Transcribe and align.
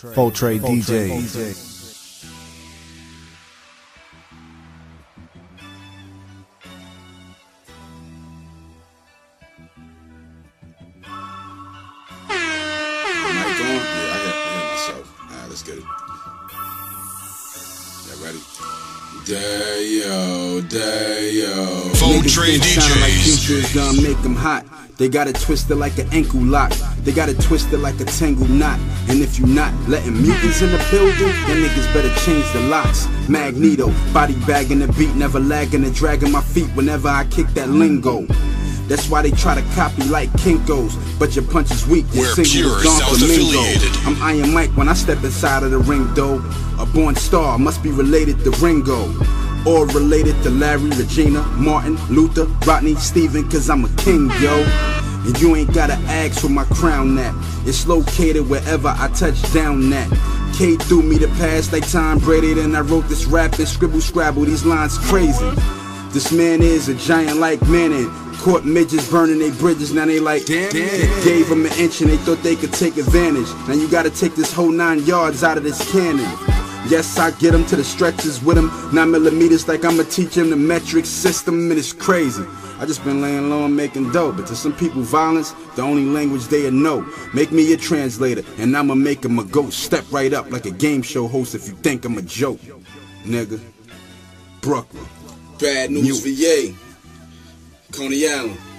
Full 0.00 0.30
Trade 0.30 0.62
DJ. 0.62 1.08
Mic? 1.08 1.26
Yeah, 12.30 12.36
I 13.36 14.18
hear, 14.22 14.64
myself. 14.70 15.20
All 15.20 15.36
right, 15.36 15.48
let's 15.48 15.62
get 15.62 15.76
it. 15.78 15.84
Yeah, 18.10 18.24
ready? 18.24 18.38
Dayo, 19.24 20.60
Dayo. 20.62 21.96
Full 21.96 22.20
think 22.22 22.64
sound 22.64 23.00
like 23.00 23.12
DJs. 23.12 23.46
features 23.46 23.74
gonna 23.74 24.02
make 24.02 24.20
them 24.22 24.34
hot. 24.34 24.66
They 24.96 25.08
got 25.08 25.28
it 25.28 25.38
twisted 25.38 25.76
like 25.76 25.96
an 25.98 26.08
ankle 26.12 26.40
lock. 26.40 26.72
They 27.04 27.12
got 27.12 27.28
it 27.28 27.40
twisted 27.40 27.80
like 27.80 28.00
a 28.00 28.04
tangled 28.04 28.50
knot. 28.50 28.78
And 29.08 29.20
if 29.20 29.38
you 29.38 29.46
not 29.46 29.72
letting 29.88 30.20
mutants 30.20 30.60
in 30.60 30.72
the 30.72 30.84
building, 30.90 31.32
then 31.46 31.62
niggas 31.62 31.92
better 31.94 32.12
change 32.24 32.50
the 32.52 32.60
locks. 32.68 33.06
Magneto, 33.28 33.92
body 34.12 34.34
bagging 34.46 34.80
the 34.80 34.88
beat, 34.94 35.14
never 35.14 35.38
lagging 35.38 35.84
and 35.84 35.94
dragging 35.94 36.32
my 36.32 36.42
feet 36.42 36.68
whenever 36.74 37.08
I 37.08 37.24
kick 37.26 37.46
that 37.54 37.68
lingo. 37.68 38.26
That's 38.90 39.08
why 39.08 39.22
they 39.22 39.30
try 39.30 39.54
to 39.54 39.62
copy 39.76 40.02
like 40.02 40.30
Kinkos, 40.32 40.98
but 41.16 41.36
your 41.36 41.44
punch 41.44 41.70
is 41.70 41.86
weak. 41.86 42.06
Your 42.12 42.24
We're 42.24 42.34
pure 42.34 42.76
is 42.78 42.82
Don 42.82 43.00
Flamingo. 43.00 43.62
South-affiliated. 43.62 43.90
I'm 44.04 44.20
Iron 44.20 44.52
Mike 44.52 44.76
when 44.76 44.88
I 44.88 44.94
step 44.94 45.22
inside 45.22 45.62
of 45.62 45.70
the 45.70 45.78
ring, 45.78 46.12
though. 46.14 46.42
A 46.80 46.86
born 46.86 47.14
star 47.14 47.56
must 47.56 47.84
be 47.84 47.90
related 47.92 48.42
to 48.42 48.50
Ringo. 48.50 49.14
Or 49.64 49.86
related 49.86 50.42
to 50.42 50.50
Larry, 50.50 50.90
Regina, 50.90 51.40
Martin, 51.54 51.98
Luther, 52.12 52.46
Rodney, 52.66 52.96
Steven, 52.96 53.48
cause 53.48 53.70
I'm 53.70 53.84
a 53.84 53.88
king, 53.90 54.28
yo. 54.40 54.64
And 55.24 55.40
you 55.40 55.54
ain't 55.54 55.72
gotta 55.72 55.94
ask 56.10 56.40
for 56.40 56.48
my 56.48 56.64
crown 56.64 57.16
at. 57.18 57.32
It's 57.68 57.86
located 57.86 58.48
wherever 58.48 58.88
I 58.88 59.06
touch 59.14 59.40
down 59.54 59.92
at. 59.92 60.10
K 60.56 60.74
threw 60.74 61.02
me 61.02 61.16
the 61.16 61.28
pass 61.38 61.72
like 61.72 61.88
Tom 61.88 62.18
Brady, 62.18 62.54
then 62.54 62.74
I 62.74 62.80
wrote 62.80 63.06
this 63.08 63.26
rap 63.26 63.56
and 63.60 63.68
scribble 63.68 64.00
scrabble. 64.00 64.46
These 64.46 64.64
lines 64.64 64.98
crazy. 64.98 65.48
This 66.10 66.32
man 66.32 66.60
is 66.60 66.88
a 66.88 66.94
giant 66.96 67.38
like 67.38 67.62
Manning. 67.68 68.10
Caught 68.40 68.64
midgets 68.64 69.10
burning 69.10 69.38
they 69.38 69.50
bridges, 69.50 69.92
now 69.92 70.06
they 70.06 70.18
like 70.18 70.46
damn, 70.46 70.72
Gave 70.72 71.48
them 71.50 71.66
an 71.66 71.72
inch 71.78 72.00
and 72.00 72.10
they 72.10 72.16
thought 72.16 72.42
they 72.42 72.56
could 72.56 72.72
take 72.72 72.96
advantage. 72.96 73.48
Now 73.68 73.74
you 73.74 73.86
gotta 73.88 74.10
take 74.10 74.34
this 74.34 74.50
whole 74.52 74.70
nine 74.72 75.04
yards 75.04 75.44
out 75.44 75.58
of 75.58 75.62
this 75.62 75.78
cannon. 75.92 76.24
Yes, 76.88 77.18
I 77.18 77.32
get 77.32 77.54
him 77.54 77.66
to 77.66 77.76
the 77.76 77.84
stretches 77.84 78.42
with 78.42 78.56
him. 78.56 78.70
Nine 78.94 79.10
millimeters 79.10 79.68
like 79.68 79.84
I'ma 79.84 80.04
teach 80.04 80.34
him 80.34 80.48
the 80.48 80.56
metric 80.56 81.04
system, 81.04 81.70
and 81.70 81.78
it's 81.78 81.92
crazy. 81.92 82.42
I 82.78 82.86
just 82.86 83.04
been 83.04 83.20
laying 83.20 83.50
low 83.50 83.66
and 83.66 83.76
making 83.76 84.10
dope, 84.12 84.38
but 84.38 84.46
to 84.46 84.56
some 84.56 84.72
people, 84.72 85.02
violence, 85.02 85.52
the 85.76 85.82
only 85.82 86.06
language 86.06 86.46
they 86.46 86.70
know. 86.70 87.06
Make 87.34 87.52
me 87.52 87.70
a 87.74 87.76
translator, 87.76 88.42
and 88.56 88.74
I'ma 88.74 88.94
make 88.94 89.22
him 89.22 89.38
a 89.38 89.44
goat. 89.44 89.74
Step 89.74 90.06
right 90.10 90.32
up 90.32 90.50
like 90.50 90.64
a 90.64 90.70
game 90.70 91.02
show 91.02 91.28
host 91.28 91.54
if 91.54 91.68
you 91.68 91.74
think 91.74 92.06
I'm 92.06 92.16
a 92.16 92.22
joke. 92.22 92.58
Nigga. 93.24 93.60
Brooklyn. 94.62 95.06
Bad 95.58 95.90
news 95.90 96.26
You- 96.26 96.72
VA. 96.72 96.74
Coney 97.92 98.28
Island. 98.28 98.69